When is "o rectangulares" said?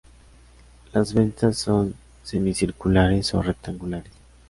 3.35-4.11